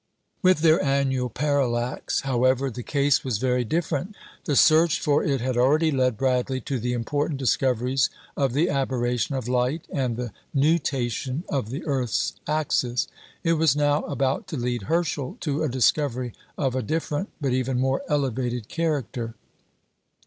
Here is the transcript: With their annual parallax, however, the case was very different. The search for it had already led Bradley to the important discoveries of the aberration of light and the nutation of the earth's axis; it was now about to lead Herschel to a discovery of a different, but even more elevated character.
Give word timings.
With 0.41 0.61
their 0.61 0.81
annual 0.83 1.29
parallax, 1.29 2.21
however, 2.21 2.71
the 2.71 2.81
case 2.81 3.23
was 3.23 3.37
very 3.37 3.63
different. 3.63 4.15
The 4.45 4.55
search 4.55 4.99
for 4.99 5.23
it 5.23 5.41
had 5.41 5.55
already 5.57 5.91
led 5.91 6.17
Bradley 6.17 6.59
to 6.61 6.79
the 6.79 6.93
important 6.93 7.37
discoveries 7.37 8.09
of 8.35 8.53
the 8.53 8.67
aberration 8.67 9.35
of 9.35 9.47
light 9.47 9.85
and 9.91 10.17
the 10.17 10.31
nutation 10.55 11.43
of 11.49 11.69
the 11.69 11.85
earth's 11.85 12.33
axis; 12.47 13.09
it 13.43 13.53
was 13.53 13.75
now 13.75 14.01
about 14.05 14.47
to 14.47 14.57
lead 14.57 14.85
Herschel 14.89 15.37
to 15.41 15.61
a 15.61 15.69
discovery 15.69 16.33
of 16.57 16.75
a 16.75 16.81
different, 16.81 17.29
but 17.39 17.53
even 17.53 17.77
more 17.79 18.01
elevated 18.09 18.69
character. 18.69 19.35